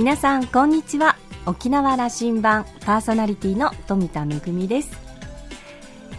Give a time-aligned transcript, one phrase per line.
[0.00, 1.18] 皆さんこんにちは。
[1.44, 4.98] 沖縄羅針盤パーソナリティの富田恵です。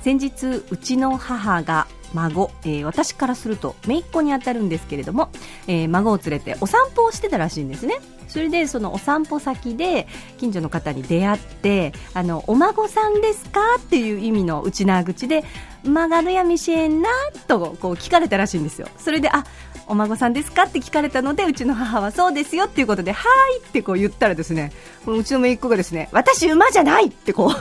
[0.03, 5.31] 先日うちの母が孫、えー、私からすると姪っ子にあたるんですけれども、
[5.65, 7.95] えー、孫を連れてお散歩をしてたらしいんですね。
[8.27, 10.07] それでそのお散歩先で
[10.37, 15.43] 近所の方に出会ってあのお孫さんですかっていう意味の内縄口で
[15.83, 17.09] 曲がるやみしえんな
[17.47, 18.87] とこう聞かれたらしいんですよ。
[18.99, 19.43] それであ
[19.91, 20.63] お孫さんですか？
[20.63, 23.27] って聞かれたのでうちの母はそうですよっていうことでは
[23.57, 24.71] いってこう言ったらですね
[25.05, 27.51] うちの姪っ子がですね私馬じゃないってこ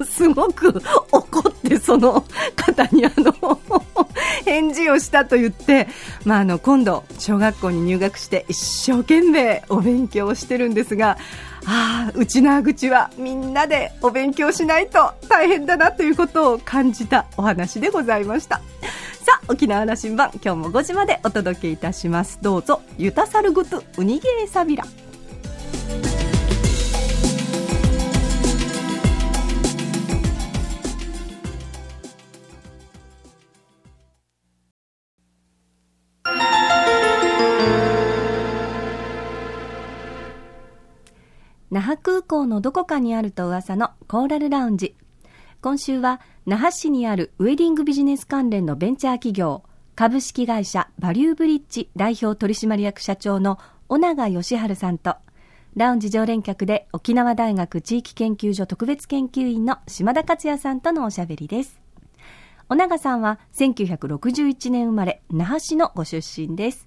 [0.00, 2.24] う すごく怒ってその
[2.54, 3.58] 方にあの
[4.46, 5.88] 返事をしたと言って、
[6.24, 11.18] まあ、あの今度小学校に入学して一生懸命お勉強をしてるんですが
[11.66, 18.60] ああ内縄口はみんなでお勉強しないと大変だなということを感じたお話でございました。
[19.24, 22.38] さあ沖縄羅針盤今日も5時までお届けいたします。
[22.42, 24.84] どうぞゆたさるぐとうにげーさびら。
[41.70, 44.94] 那覇空港のどこかにあると噂のコーラルラウンジ。
[45.64, 49.62] 今週は那覇市にあるウェディングビジネス関連のベンチャー企業
[49.96, 55.16] 株式会社バリューブリッジ代表取締役社長の尾長義治さんと
[55.74, 61.80] ラウンジ常連客で沖縄大学地域研究所特別研究員の島田克也さんとのおしゃべりです。
[62.68, 66.86] 尾長さんは1961年生まれ那覇市のご出身です。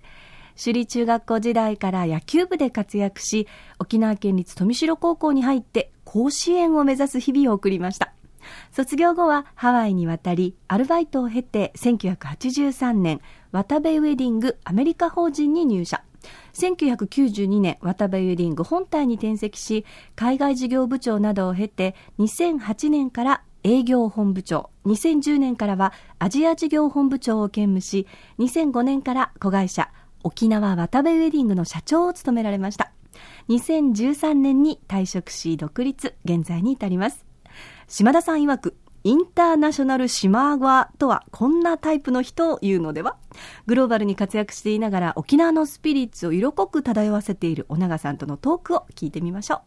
[0.55, 3.47] 首里中学校時代から野球部で活躍し
[3.79, 8.13] 沖縄県立富城高校に入って甲子園を目指す日々を送りました。
[8.71, 16.03] 卒業後はハワイに渡り、アルバイトを経て1983年、渡部ウェディングアメリカ法人に入社。
[16.53, 19.85] 1992年、渡部ウェディング本体に転籍し、
[20.15, 28.07] 海外事業部長などを経て、2008年から営業本部長、2010年からはアジア事業本部長を兼務し、
[28.39, 29.89] 2005年から子会社、
[30.23, 32.91] 沖縄渡部ウェディングの社長を務められました。
[33.49, 37.26] 2013年に退職し独立、現在に至ります。
[37.89, 38.75] 島田さん曰く、
[39.05, 43.15] インターナショナル島側とはこんなタイプの人を言うのでは？
[43.65, 49.61] グローバルに活躍していながら沖縄のスピリッツを色濃く漂わせている尾長さんとのトークを聞いてみましょう。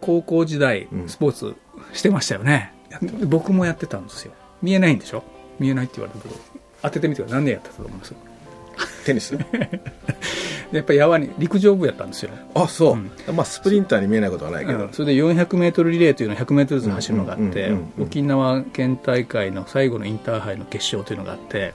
[0.00, 1.54] 高校時代スポーツ
[1.92, 4.32] してましたよね、うん、僕もやってたんですよ
[4.62, 5.22] 見えないんでしょ？
[5.58, 6.40] 見えないって言われるけど
[6.82, 8.14] 当ててみてください何年やってたと思います？
[9.04, 9.36] テニス？
[10.72, 12.30] やっぱり山に陸上部やったんですよ。
[12.54, 14.88] あそう、うん、まあスプリンターに見えないことはないけど、う。
[14.88, 21.74] ん、それで 400m リレーというのを 100m ずつ走るのがあって沖縄県大会の最後のインターハイの決勝というのがあって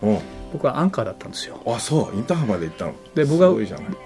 [0.53, 1.61] 僕はアンカーだったんですよ。
[1.67, 2.15] あそう。
[2.15, 2.93] インターハイまで行ったの。
[3.15, 3.49] で僕が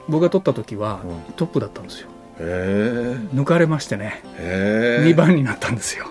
[0.08, 1.02] 僕が取った時は
[1.36, 2.08] トップだったんですよ。
[2.40, 4.24] へえ抜かれましてね。
[4.40, 6.09] へえ2番になったんですよ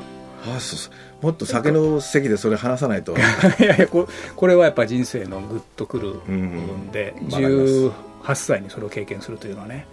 [0.57, 0.91] あそうそ
[1.23, 1.27] う。
[1.27, 3.15] もっと酒の席でそれ話さないと。
[3.61, 7.93] いやいやここれはやっぱ人生のグッとくる部分で、うん、18
[8.35, 9.87] 歳にそれを経験するというのはね。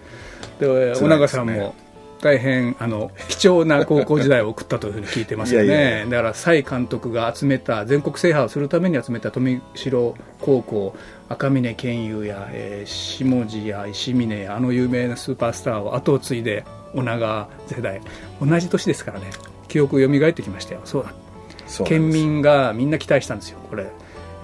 [0.59, 1.75] で尾長さんも
[2.21, 6.05] 大変あの貴重な高校時代を送ったというふうに聞いてますよね。
[6.09, 10.95] だから蔡監督が集めた全国制覇をするために集めた富城高校
[11.29, 18.01] 赤嶺健佑や、えー、下地や石峰やあの有名なスーパースターを後を継いで尾長世代。
[18.41, 19.25] 同じ年ですからね
[19.68, 20.81] 記憶蘇ってきましたよ。
[20.86, 21.14] そうだ。
[21.86, 23.59] 県民がみんな期待したんですよ。
[23.70, 23.88] これ、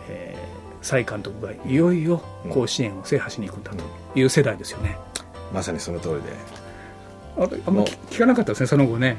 [0.10, 3.84] えー、蔡監督がいよいよ甲子園を制覇しに行くんだと。
[4.14, 4.98] いう世代ですよね、
[5.50, 6.22] うん、まさにその通りで。
[7.38, 9.18] ああんま聞かなかったですねその後ね。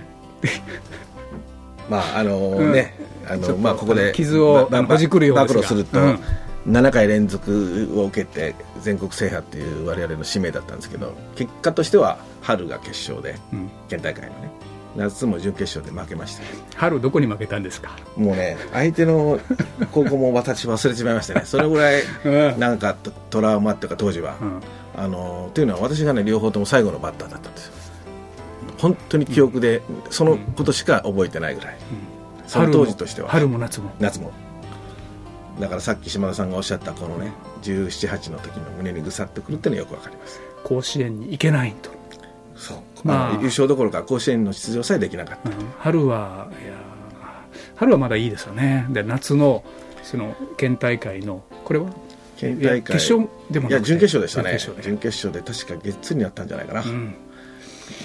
[1.88, 2.94] まああのー、ね、
[3.26, 6.20] あのまあここで傷をほじくるよう暴露すると、うん。
[6.66, 13.36] 7回連続を受けて全国制覇っていう我々の使命だったんですけど結果としては春が決勝で、
[13.88, 14.50] 県大会のね
[14.96, 16.42] 夏も準決勝で負けました。
[16.76, 17.96] 春どこに負けたんですか？
[18.16, 19.40] もうね相手の
[19.90, 21.42] 高校も私忘れてしまいましたね。
[21.46, 22.96] それぐらいなんか
[23.30, 24.60] トラウマっていうか当時は、うん、
[24.96, 27.72] あのというのは私がね両方とも最後のバッターだったんですよ。
[28.78, 29.80] 本当に記憶で、
[30.10, 31.76] そのことしか覚えてないぐらい、
[32.40, 33.28] うん、その当時としては。
[33.28, 33.92] 春も夏も。
[34.00, 34.32] 夏も。
[35.60, 40.40] だからさっき島田さんがおっしゃったこのね1718の時の胸にぐさっとくるっていうのはよくわかります。
[40.64, 41.90] 甲子園に行けないと
[42.56, 46.74] そう、まあ、優勝どころか甲子園の出場さえできなかった、うん、春はいや
[47.76, 48.86] 春はまだいいですよね。
[48.90, 49.64] で夏の
[50.02, 51.90] その県大会のこれは？
[52.36, 52.96] 県大会。
[52.96, 54.58] 決勝でもいや準決勝でしたね。
[54.82, 55.40] 準決勝で。
[55.40, 57.14] 確かゲッツーになったんじゃないかな、うん、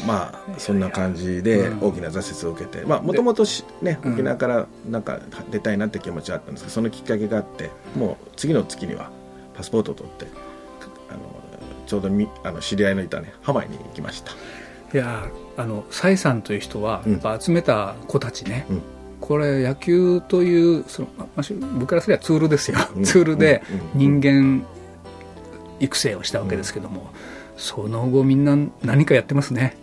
[0.06, 2.86] まあそんな感じで大きな挫折を受けて。
[2.86, 3.46] もともと
[3.82, 5.20] ね沖縄からなんか
[5.52, 9.12] 出たいなって気持ちはあったんですけどそのきっかけがあってもう次の月には
[9.56, 10.26] パスポートを取って
[11.88, 14.32] ちょうどみあの知り合いのいたねハワイに行きました。
[14.94, 18.82] いやあの蔡さんという人は、やっぱ集めた子たちね、うん、
[19.20, 21.42] これ野球というその、まあ、
[21.74, 23.64] 僕からすればツールですよ、うん、ツールで
[23.94, 24.66] 人間
[25.80, 27.08] 育成をしたわけですけども、うん、
[27.58, 29.76] その後みんな何かやってますね。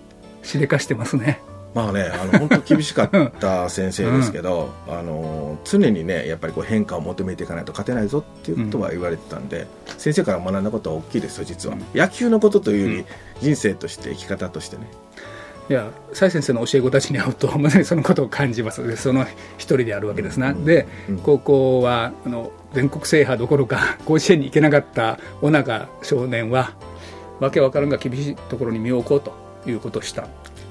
[0.42, 1.40] しでかしてますね
[1.74, 13.06] まあね、あの本当厳しかった先生ですけど、うん、あの常にねやっぱりこう変化を求めていかないと勝てないぞっていうことは言われてたんで、うん、先生から学んだことは大きいですよ実は、うん、野球のことというより、
[13.40, 14.88] 人生として生き方としてね。
[15.70, 18.86] いや蔡先生の教え子たちに会うとまさにそのことを感じます。
[18.86, 19.24] でその
[19.56, 20.86] 一人であるわけですな、で、
[21.22, 26.74] 高校はあの全国制覇どころか 甲子園に行けなかった尾長少年は
[27.40, 29.32] わけわからんが厳しいところに身を置こうと
[29.68, 30.28] いうことをした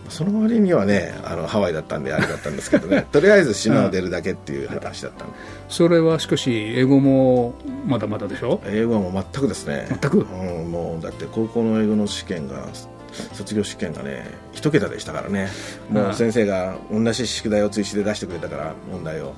[0.10, 3.06] その割にはねあのハワイだったんであれだったんですけどね。
[3.12, 5.34] とりあえず島を出るだけっていう話だったんで、
[5.70, 7.54] それはしかし英語も
[7.88, 8.60] まだまだでしょ？
[8.66, 9.88] 英語はもう全くですね。
[9.90, 12.68] 全く、うん、もうだって高校の英語の試験が
[13.34, 15.48] 卒業試験がね一桁でしたからね。
[15.90, 19.34] もう先生が同じ宿題を追試で出してくれたから問題を、うん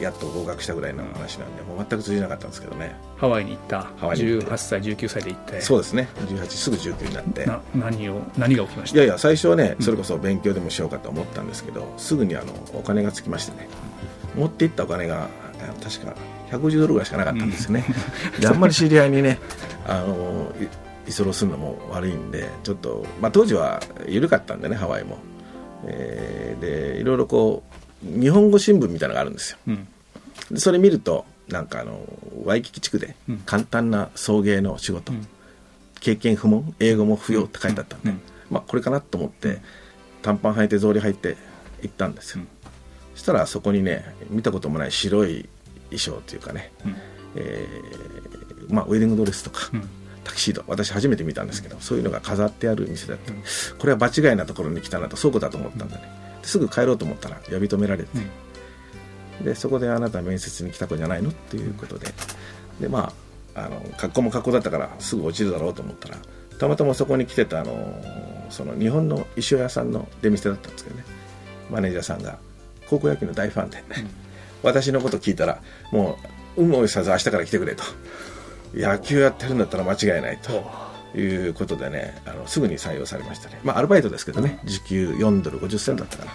[0.00, 2.96] やっと合格したぐらいの話なんで、もう全く通じなかったんですけどね。
[3.16, 3.82] ハワイに行った。
[3.96, 6.08] ハワイに18歳19歳で行ってそうですね。
[6.26, 7.46] 18すぐ19になって。
[7.46, 8.96] な何を何が起きました？
[8.96, 13.68] いやいや最初はねそれこそ勉強でもしようかと思ったんですけど、うん、すぐにあのお金がつきましてね。
[14.36, 15.28] 持っていったお金が
[15.82, 16.14] 確か
[16.50, 17.86] 150ドルぐらいしかなかったんですよね、
[18.34, 19.38] うん、であんまり知り合いにね
[19.86, 20.52] あの
[21.08, 25.18] 居候するのも悪いんでちょっと、まあ、当時は緩かったんでねハワイも、
[25.84, 26.60] えー、
[26.94, 29.88] でいろいろこう日本語新聞みたいなのがあるんですよ、うん、
[30.50, 32.00] でそれ見るとなんかあの
[32.44, 35.26] ワイキキ地区で簡単な送迎の仕事、うん、
[36.00, 38.12] 経験不問英語も不要って書いてあったんで、
[38.50, 39.60] まあ、これかなと思って
[40.22, 41.36] 短パン履いて草履履いて
[41.82, 42.44] 行ったんですよ、
[43.14, 45.48] そしたらそこにね見たこともない白い
[45.90, 46.96] 衣装というかね、うん、
[47.36, 49.70] えー、まあ、ウェディングドレスとか、
[50.24, 53.32] タキシード私初めて見たんですけどそういうのが飾ってある店だった、
[53.78, 56.02] これは場違いなところに来たなと倉庫だと思ったんだね、
[56.46, 58.08] すぐ帰ろうと思ったら呼び止められて、
[59.40, 62.08] うん、でそこであなた面接に来た子じゃないのっていうことで。
[62.80, 63.12] でま
[63.54, 66.18] ああの格好も格好だったからすぐ落ちるだろうと思ったら
[66.58, 71.04] たまたまそこに来てたあのその日本の衣装屋さんの出店だったんですけどね。
[71.70, 72.38] マネージャーさんが
[72.88, 73.84] 高校野球の大ファンで、うん、
[74.62, 75.60] 私のこと聞いたら
[75.90, 76.18] も
[76.56, 77.82] う有無を言さず明日から来てくれと。
[78.74, 80.85] 野球やってるんだったら間違いないと。
[81.20, 86.30] いうことでねあのすぐに採用されましたね、まあ、アルバイトですけどね時給4ドル50セントだったかな、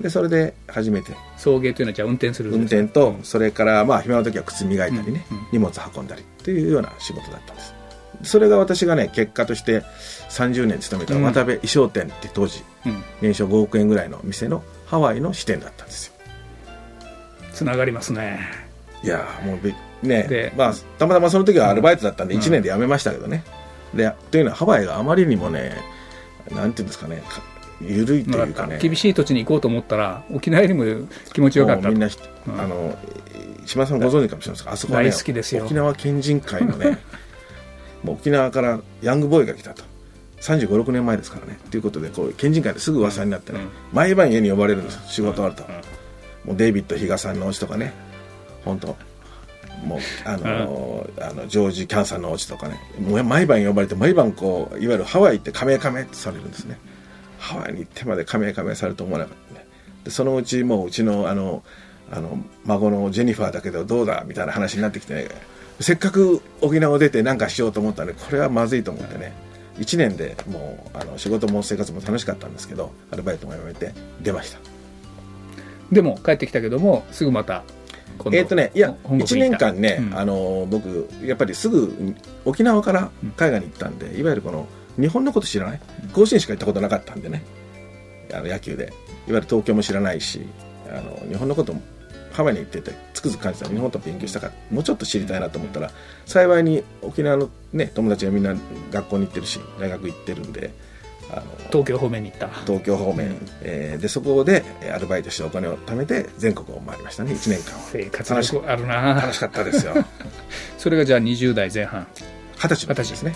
[0.00, 7.74] でそれで初めて送迎というのはじゃあ運転する運転と、それからまあ暇な時は靴磨いたりね、うんうん、荷物運んだりっていうような仕事だったんです。
[8.24, 9.82] それが私がね結果として
[10.28, 16.12] 30年勤めた渡部衣装店って当時、うん、年商5億円ぐらいの店のハワイの支店だったんですよ。
[17.52, 18.40] つながりますね。
[19.02, 23.44] いやもうねまあたまたまその時はアルバイトだったんで1年で辞めましたけどね、
[23.94, 25.76] でというのはハワイがあまりにもね
[26.50, 27.22] なんていうんですかね
[27.80, 28.78] 緩いというかね。
[28.80, 30.84] 厳しい土地に行こうと思ったら沖縄よりも
[31.32, 32.08] 気持ちよかったみんな、
[32.46, 32.98] うん、あの
[33.66, 35.64] 島さんご存知かもしれないですがあそこは、ね、大好きですよ。
[35.64, 36.98] 沖縄県人会のね
[38.02, 39.84] もう沖縄からヤングボーイが来たと。
[40.40, 41.58] 3 5 6年前ですからね。
[41.70, 45.00] ということでこう県人会ですぐ噂になってね、うん、毎晩家に呼ばれるんです。
[45.06, 47.92] 仕事あると、うん、もうデイビッド比嘉さんのお家とかね。
[48.64, 48.96] 本当
[49.82, 52.78] もうあのあのジョージ・キャンさんのお家とかね。
[53.00, 56.78] もう毎晩呼ばれて毎晩こういわゆるハワイ行ってカメカメってされるんですね。
[57.38, 59.66] ハワイに行ってまでカメカメされると思わなかったね。
[60.04, 61.62] でそのうちもううちのあの
[62.10, 65.28] あの孫のジェニファーだけどどうだみたいな話になってきてね
[65.80, 69.32] せっかく沖縄を出て何かしようと思ったんでこれはまずいと思ってね。
[69.78, 74.58] 1年でもうあの仕事も生活も楽しかったんですけどアルバイトも辞めて出ました。
[75.90, 77.64] でも帰ってきたけどもすぐまた
[78.32, 82.14] えっ、ー、とねいや1年間ね、うん、あの僕やっぱりすぐ
[82.44, 84.66] 沖縄から海外に行ったんで、うん、いわゆるこの
[85.00, 85.80] 日本のこと知らない？
[86.12, 87.44] 甲子園しか行ったことなかったんでね。
[88.32, 88.84] あの野球で。
[88.84, 88.86] い
[89.32, 90.42] わゆる東京も知らないし
[90.88, 91.80] あの日本のことも
[92.32, 93.68] ハワイに行っててつくづく感じた。
[93.68, 95.90] 日本と勉強したからもうちょっと知りたいなと思ったら
[96.26, 98.54] 幸いに沖縄の、ね、友達がみんな
[98.90, 100.72] 学校に行ってるし大学行ってるんで
[101.30, 102.48] あの東京方面に行った。
[102.66, 104.64] 東京方面、うん、えー、でそこで
[104.94, 107.32] アルバイトしてお金を貯めて全国を回りましたね。
[107.32, 109.14] 1年間生活力あるな。
[109.14, 109.94] 楽しかったですよ。
[110.78, 112.06] それがじゃあ20代前半。
[112.56, 113.10] 二十歳。
[113.10, 113.34] ですね、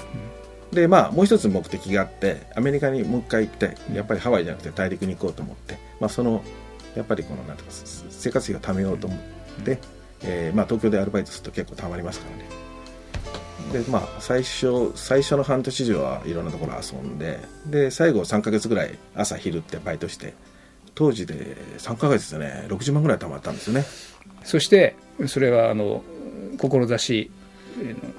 [0.71, 6.43] うん、でまあもう一つ目的があってアメリカにもう一回行ってやっぱりハワイじゃなくて大陸に行こうと思って、まあ、その
[6.95, 7.75] やっぱりこのなんていうか
[8.11, 9.19] 生活費を貯めようと思っ
[9.65, 9.79] て、うん、
[10.23, 12.66] えー、まあ、東京でアルバイトすると結構たまりますからね
[13.73, 20.35] でまあ最初最初の半年以上はいろんなところ遊んでで最後3か月ぐらい朝昼ってバイトして
[20.95, 22.65] 当時で3か月でね。
[22.69, 23.85] 60万ぐらい貯まったんですよね。
[24.43, 24.97] そして
[25.27, 26.03] それはあの
[26.59, 27.31] 志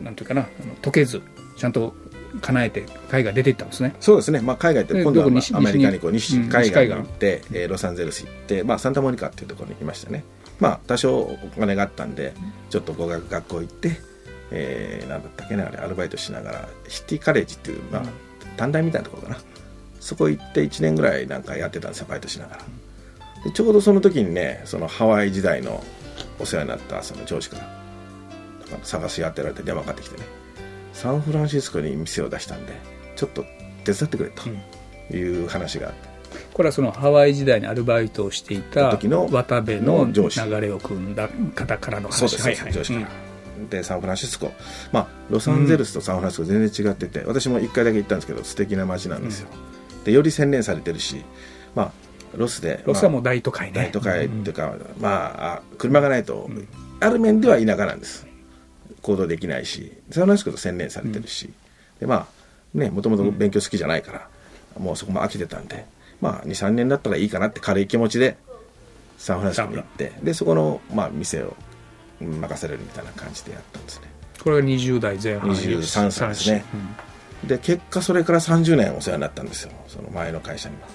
[0.01, 0.47] なんていうかな
[0.81, 1.21] 解けず
[1.57, 1.95] ちゃんと
[2.41, 3.95] 叶えて海外出ていったんですね。
[3.99, 10.23] そうですね、まあ、海外って今度は、まあ、アメリカにこう西海岸に行って、えー、ロサンゼルス行って、まあ、サンタモニカっていうところに行きましたね。
[10.59, 12.33] まあ多少お金があったんで
[12.69, 13.99] ちょっと語学学校行って
[14.51, 18.03] えー、なんだったっけねあれアルバイトしながらシティカレッジっていう、まあ、
[18.55, 19.39] 短大みたいなところかな。
[19.99, 22.63] そこ行って1年ぐらいなんかやってたんですよバイトしながら。
[23.43, 25.83] でちょうどその時にねそのハワイ時代の
[26.39, 27.67] お世話になったその上司から
[28.83, 30.25] 探しやってられて電話かかってきてね
[30.93, 32.73] サンフランシスコに店を出したんで
[33.15, 33.43] ちょっと
[33.83, 36.09] 手伝ってくれという話があって、
[36.53, 43.13] これはそのハワイ時代にアルバイトをしていた時の渡部の流れを組んだ方からの話そうです、はいはい、上司から、うん、
[43.69, 44.51] でサンフランシスコ、
[44.91, 51.23] まあ、ロサンゼルスとサンフランシスコ全然違ってて、うん、私も1回だけ行ったんですけど素敵な街なんですよ、うん、でより洗練されてるし、
[51.75, 51.91] まあ、
[52.35, 53.73] ロスで、ロスはもう大都会ね。
[53.73, 56.49] 大都会っていうか、まあ車がないと、
[56.99, 58.27] ある面では田舎なんです。
[59.01, 61.49] 行動できないしサンフランシスコと洗練されてるし、
[61.99, 62.27] でま
[62.75, 64.27] あねもともと勉強好きじゃないから、
[64.79, 65.85] もうそこも飽きてたんで
[66.21, 68.37] まあ23年だったらいいかなって軽い気持ちで
[69.17, 71.55] サンフランシスコに行ってでそこの、まあ、店を
[72.21, 74.07] 任されるみたいな感じでやったんですね。
[74.43, 75.49] これが20代前半。
[75.51, 76.65] 23歳ですね、
[77.43, 79.71] うん、で結果それから30年お世話になったんですよ。
[79.87, 80.87] その前の会社には。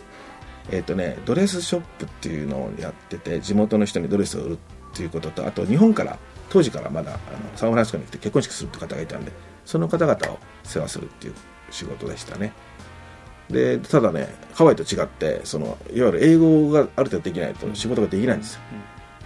[0.70, 4.58] えっ、ー、とねドレスショップっていうのをやってて地元の人にドレスを売る
[4.92, 6.18] っていうこととあと日本から
[6.50, 7.18] 当時からまだあの
[7.56, 9.32] サンフランシスコに来て結婚式するって方がいたんで
[9.64, 11.34] その方々を世話するっていう
[11.70, 12.52] 仕事でしたね。
[13.50, 18.60] でただねハワイと違ってそのいわゆる英語がある程度できないと仕事ができないんですよ、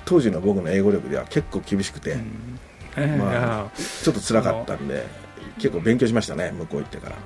[0.06, 2.16] 当時の僕の英語力では結構厳しくて、
[3.18, 5.04] まあ、ちょっと辛かったんで
[5.58, 7.16] 結構勉強しましたね向こう行ってから。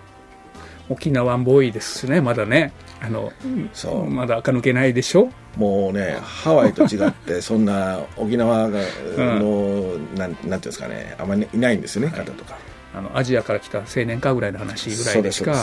[0.88, 2.72] 沖縄ボーイですねまだね。
[3.00, 3.32] あの
[3.72, 4.10] そう。
[4.10, 5.30] まだ垢抜けないでしょ？
[5.56, 8.80] もうねハワイと違って そんな沖縄が
[9.16, 12.56] の、うん、なんなんていうんですかねあんまりいないんですよね、方とか。
[12.92, 15.54] あのアジアから来た青年かぐらいの話ぐらいでしか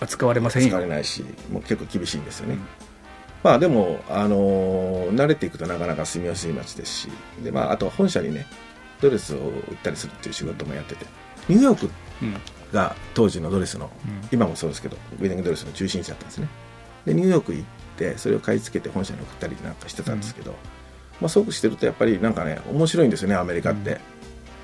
[0.00, 0.66] 扱われませんよ。
[0.66, 2.60] 扱われないしもう結構厳しいんですよね、うん、
[3.42, 7.08] まあでも、あのー、慣れていくとなかなか住みやすい街ですし。
[7.42, 8.46] で、まあ、あとは本社にね
[9.00, 11.06] ドレスを売ったりするっていう仕事もやってて。
[11.48, 11.90] ニューヨーク
[12.72, 16.48] が当時のドレスの、うん、今もそうですけどウェディングドレスの中心地だったんですね。
[17.06, 17.64] でニューヨーク行っ
[17.96, 20.56] てそれを買い付けて本社に送ったりなんかしてたんですけど、うん、
[21.22, 24.00] まあ、そうしてるとやっぱりなんかね面白いんですよねアメリカって、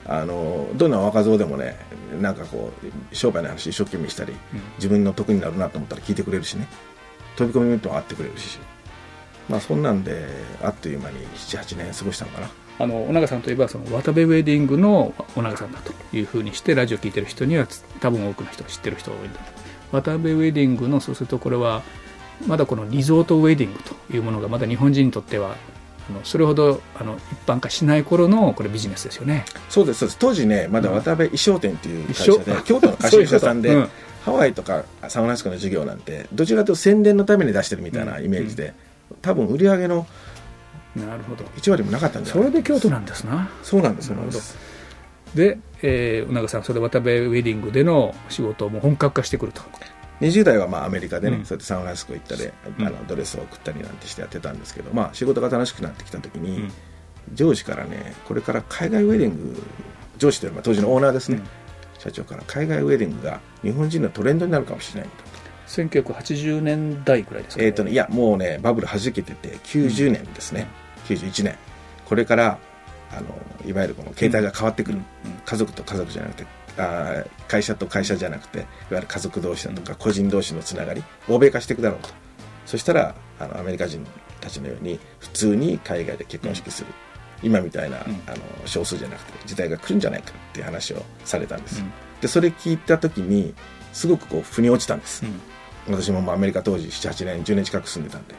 [0.04, 1.76] あのどんな若造でもね
[2.21, 2.73] なんかこ
[3.11, 4.38] う商売の話一生懸命したり、うん、
[4.76, 6.68] 自分の得になるなと思ったら聞いてくれるしね
[7.37, 8.59] 飛び込みとも会ってくれるし。
[9.49, 10.26] まあそんなんで
[10.62, 12.50] あっという間に78年過ごしたのかな。
[12.78, 17.66] あの尾長さんといえばその渡部ウェディングの尾長さんだというふうにしてラジオ聞いてる人には
[18.00, 19.45] 多分多くの人が知ってる人が多いんだと。
[19.93, 21.83] 渡部ウェディングのそうするとこれは
[22.47, 25.57] まだこのリゾートウェディングというものがまだ日本人にとっては
[26.11, 29.45] あのそれほどあの一般化しない頃のこれビジネスですよね。
[29.71, 30.19] そうですそうです。
[30.19, 33.88] 当時ねまだ渡辺衣装店っていう会社で、うん、京都の 貸主さんでうん、
[34.26, 38.75] ハワイとかサンフランシスコの事業なんてどちらかというと宣伝のために出してるみたいなイメージで、
[39.12, 40.04] うん、多分売り上げの
[40.97, 41.45] なるほど。
[41.45, 42.45] 1割もなかったんじゃない？
[42.45, 43.49] それで京都なんですな。
[43.62, 44.38] そうなんですなるほど。
[45.35, 49.62] で、えー、永さんそれ渡辺ウェディングでの仕事も本格化してくると。
[50.21, 56.71] 20代はまあアメリカでね、うん、そうやってサンフランシスコ行ったり、あのドレスを送ったりなんてしてやってたんですけど、まあ、仕事が楽しくなってきた時に、
[57.35, 59.62] 上司からねこれから海外ウェディング
[60.16, 61.42] 上司というのは当時のオーナーですね、
[62.06, 65.25] 社長から海外ウェディングが日本人のトレンドになるかもしれないと。
[65.66, 70.68] 1980年代ぐらいですか、ね、えーとね、いやもうねバブルはじけてて90年ですね、
[71.10, 71.58] うん、91年。
[72.04, 72.58] これから
[73.10, 73.26] あの
[73.68, 75.04] いわゆるこの携帯が変わってくる、うん、
[75.44, 76.46] 家族と家族じゃなくて
[76.78, 82.10] あ会社と会社じゃなくていわゆる家族同士だとか個人同士のつながり欧米化していくだろうと。
[82.64, 84.04] そしたらあのアメリカ人
[84.40, 86.94] たちのように普通に海外で結婚式する、うん、
[87.43, 93.55] 今みたいな、うん、あの少数じゃなくて時代が来るんじゃないかっていう話をされたんです、うん、でそれ聞いた時に
[93.93, 95.25] すごくこう腑に落ちたんです、
[95.88, 98.35] 私もアメリカ当時78年10年近く住んでたんで。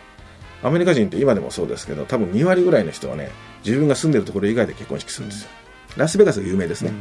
[0.64, 3.30] アメリカ人って今でもそうですけど多分2割ぐらいの人はね
[3.64, 5.50] 自分が住んでるところ以外で結婚式するんですよ、
[5.98, 6.92] ラスベガスが有名ですね、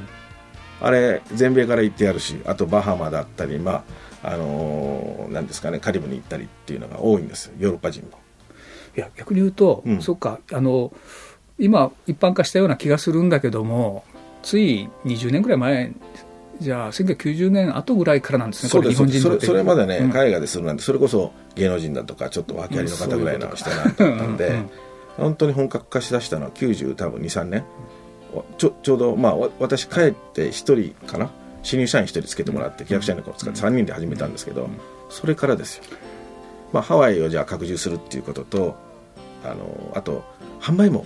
[0.81, 3.85] あれ全米から行ってやるしあとバハマだったりま
[4.23, 8.19] ああのー、なんですかねカリブに行ったりっていうのが多いんですヨーロッパ人も。
[8.97, 10.93] いや逆に言うと、うん、そっかあの
[11.58, 14.04] 今一般化したような気がするんだけども
[14.42, 15.92] つい20年ぐらい前
[16.60, 18.94] じゃあ1990年後ぐらいからなんですね、そうです。
[18.94, 24.62] 日本人それそれまでね、うん、海外でするなんて、それこそ芸能人だとか、ちょっと訳ありの方ぐらいの人なんだったんで、
[25.18, 27.64] 本当に本格化しだしたのは90、多分2、3年、
[28.56, 30.50] ちょちょうど、まあ、私帰って1
[30.94, 31.30] 人かな？
[31.62, 34.68] 新入社員1人つけてもらって契約社員の子を使って3人で始めたんですけど、
[35.10, 35.84] それからですよ、
[36.72, 38.76] まあ、ハワイをじゃあ拡充するっていうことと
[39.44, 40.25] あのあと
[40.60, 41.04] 販売も、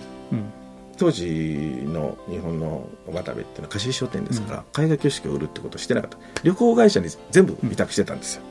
[0.97, 6.17] 当時の日本の渡部っていうのは貸し商店ですから、海外挙式を売るってことをしてなかった。
[6.43, 8.43] 旅行会社に全部委託してたんですよ、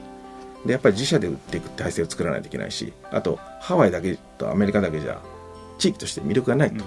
[0.67, 5.21] でやっぱり自社で売っていく体制を作らないといけないしあとハワイだけとアメリカだけじゃ
[5.79, 6.85] 地域として魅力がないと、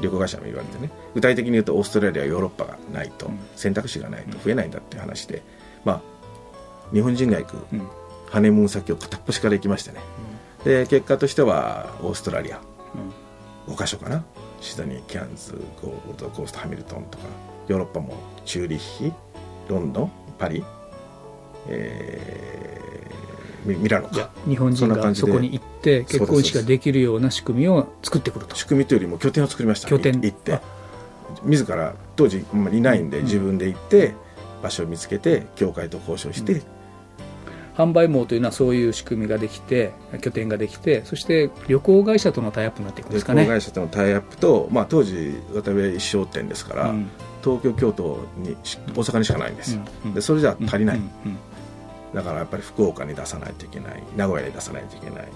[0.00, 0.90] 旅行会社も言われてね。
[1.14, 5.42] 具体的に言うとオーストラリアヨーロッパがないと、選択肢がないと増えないんだって話で、
[5.84, 6.00] まあ、
[6.92, 7.56] 日本人が行く
[8.30, 10.00] ハネムーン先を片っ端から行きましてね、
[10.64, 12.60] で結果としてはオーストラリア、
[13.66, 14.24] 5か所かな？
[14.60, 15.52] シドニーキャンズ
[15.82, 17.24] ゴールドコーストハミルトンとか。
[17.68, 19.12] ヨーロッパもチューリッヒ
[19.68, 20.62] ロンドンパリ、
[21.68, 24.30] えー、ミラノか。
[24.46, 28.54] 日本人がそこに行って結婚式ができるような仕組みを作ってくると。
[28.54, 30.20] 仕組みというよりも拠点を作りました、拠点。
[30.20, 30.60] 行って。
[31.42, 34.12] 自ら当時いないんで自分で行って
[34.62, 36.62] 場所を見つけて教会と交渉して、
[37.76, 43.42] 販売網というのはそういう仕組みができて拠点ができてそして旅行会社とのタイアップになっていくんですかね。
[43.42, 47.10] 旅行会社とのタイアップと、まあ、当時渡辺一商店ですから、うん、
[47.42, 48.56] 東京京都に
[48.94, 49.74] 大阪にしかないんです。
[49.74, 51.00] よ、うんうん、でそれじゃ足りない、
[52.14, 54.02] だからやっぱり福岡に出さないといけない。
[54.16, 55.28] 名古屋に出さないといけない。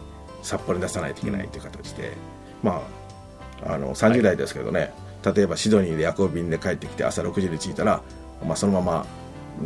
[0.43, 2.13] 札幌に出さないといけないという形で、
[2.63, 3.09] まあ
[3.63, 4.93] あの30代ですけどね、
[5.23, 8.03] はい、例えばシドニーで夜行便で帰ってきて朝6時に着いたら、
[8.47, 9.07] まあ、そのまま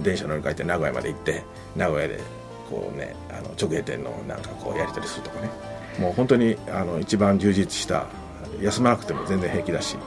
[0.03, 1.45] 電車乗り換えて名古屋まで行って
[1.77, 2.19] 名古屋で
[2.73, 5.51] こうねあの直営店のなんかこうやり取りするとかね。
[5.99, 8.07] もう本当にあの一番充実した
[8.63, 9.99] 休まなくても全然平気だし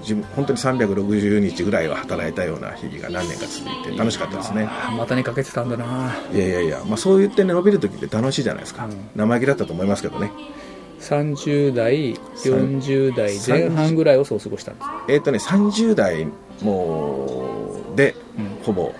[0.00, 4.66] 自分本当に360日ぐらいは働いたような日々が何年か続いて楽しかったですね。
[4.96, 6.16] またにかけてたんだな。
[6.32, 10.32] いやいやいや、まあ、そう言ってね伸びる時って楽しいじゃないですか、うん、生意気だったと思いますけどね。
[11.00, 14.86] 30代40代前半ぐらいをそう過ごしたんです。
[15.08, 16.26] えっ、ー、とね30代
[16.62, 18.94] もうで、うん、ほぼ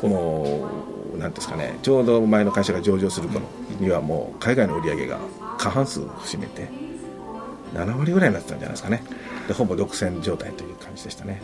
[0.00, 0.79] この
[1.20, 3.42] なんですかねちょうど前の会社が上場する頃
[3.78, 5.18] にはもう海外の売り上げが
[5.58, 6.68] 過半数を占めて
[7.74, 9.02] 7割ぐらいになってたんじゃないですかね。
[9.46, 11.40] でほぼ独占状態という感じでしたね。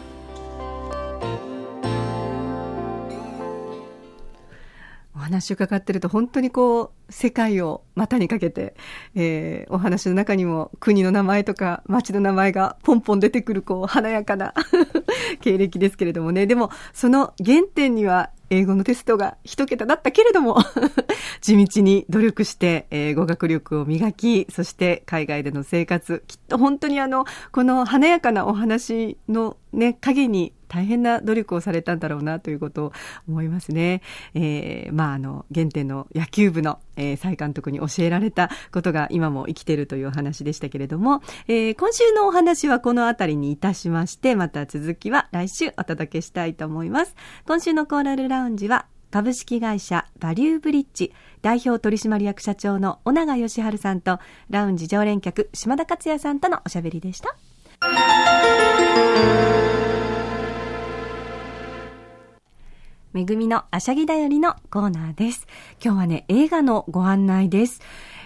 [5.14, 8.74] お話伺ってると本当にこう世界を股にかけて、
[9.14, 14.54] えー、お話の中にも国の名前とか街の名前がポンポン出てくるこう華やかな
[15.40, 16.46] 経歴ですけれどもね。
[16.46, 20.59] でもその原点には英語のテストが一桁だったけれども
[21.40, 32.92] 地道に努力して、えー、語学力を磨き、そして海外での生活、きっと本当にあの、この華やかなお話のね、影に大変な努力をされたんだろうなということを
[33.28, 34.02] 思いますね。
[34.34, 47.14] えー、まあ、あの、原点の野球部の、えー、蔡監督に教えられたことが今も生きているというお話でしたけれども、えー、今週のお話はこの辺りにいたしまして、また続きは来週お届けしたいと思います。
[47.46, 54.18] 今週のコーラルラウンジは、株式会社バリューブリッジ代表取締役社長の小永義治さんと
[54.50, 57.36] ラウンジ常連客島田克也さんとのおしゃべりでした。
[63.16, 65.46] めぐみのあしゃぎだよりのコーナーです。
[65.83, 67.81] 今日はね、映画のご案内です。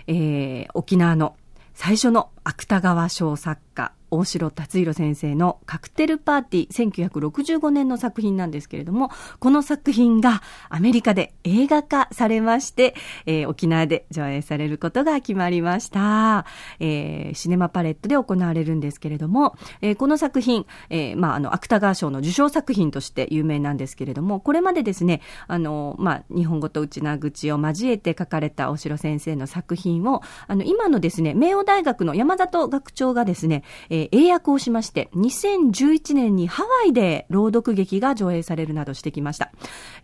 [0.08, 1.36] えー、沖縄の
[1.74, 12.94] 最初の芥川賞作家、大城達弘先生のカクテルパーティー1965年の作品なんですけれども、この作品がアメリカで映画化されまして、
[13.26, 16.46] えー、沖縄で上映されることが決まりました。
[16.80, 39.52] えー、シネマパレットで行われるんですけれども、えー、この作品、えー、まあ、あの、芥川賞の受賞作品として有名なんですけれども、これまでですね、あの、まあ、日本語と内な口を交えて書かれた大城先生の作品を、あの、今のですね、名誉大学の山里学長がですね、え、え英訳をしまして、2011年にハワイで朗読劇が上映されるなどしてきました。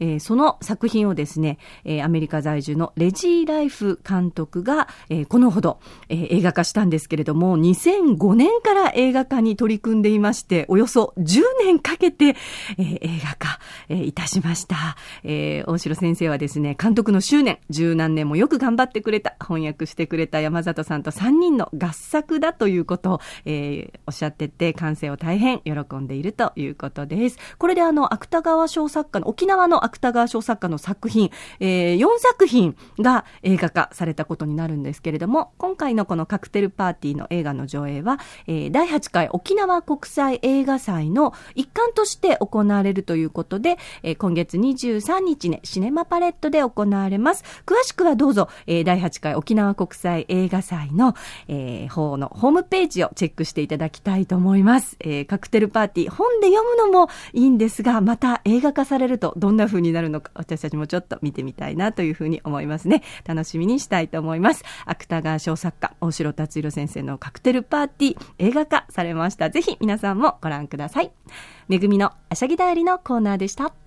[0.00, 12.36] えー、その作品をですね、えー、アメリカ在住のレジー・ライフ監督が、えー、このほど、えー、映画化したんですけれども、2005年から映画化に取り組んでいまして、およそ10年かけて、
[12.78, 14.96] えー、映画化、えー、いたしました。
[15.24, 27.38] えー、大城先生はですね、監督の執念、十何年もよく頑張ってくれた、翻訳してくれた山里さんと3人の合作だということを、えー、おっしゃってて、完成を大変喜んでいるということです。
[27.58, 47.44] これであの、芥川賞作家の、沖縄の芥川賞作家の作品、えー、4作品が映画化されたことになるんですけれども、今回のこのカクテルパーティーの映画の上映は、えー、第8回沖縄国際映画祭の一環として行われるということで、えー、今月23日ね、シネマパレットで行われます。
[47.66, 51.14] 詳しくはどうぞ、えー、第8回沖縄国際映画祭の、
[51.48, 54.96] えー、方のホームページをチェックしていただただきたいと思います。
[55.00, 63.02] えー、カクテルパーティー、本で読むのもいいんですが、また映画化されるとどんな風になるのか、私たちもちょっと見てみたいなというふうに思いますね。
[63.26, 64.64] 楽しみにしたいと思います。
[64.86, 69.50] 芥川賞作家、大城達弘先生のカクテルパーティー、映画化されました。
[69.50, 71.12] ぜひ皆さんもご覧ください。
[71.68, 73.85] めぐみのあしゃぎだよりのコーナーでした。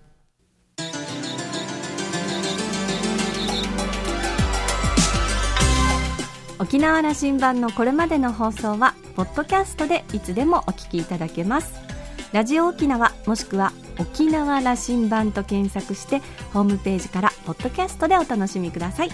[6.60, 11.74] 沖縄羅針盤のこれまでの放送はポッドキャストでいつでもお聞きいただけます。
[12.34, 16.20] ラジオ沖縄もしくは沖縄羅針盤と検索して
[16.54, 19.10] ホームページからポッドキャストでお楽しみください。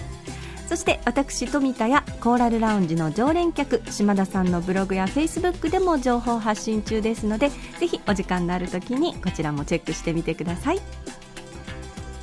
[0.68, 10.80] そして私富田やコーラルラウンジの常連客島田さんのブログやフェイスブックでも情報発信中ですのでぜひお時間のある時にこちらもチェックしてみてください。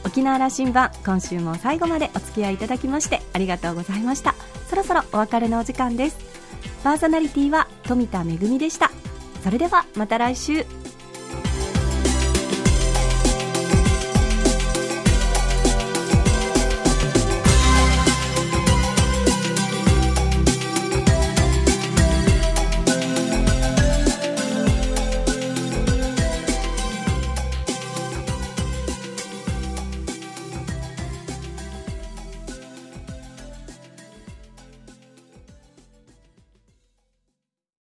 [0.05, 4.35] 沖縄羅針盤今週も最後までお付き合いいただきましてありがとうございました。
[4.73, 6.17] そろそろお別れのお時間です。
[6.83, 8.89] パーソナリティは富田恵でした。
[9.43, 10.65] それではまた来週。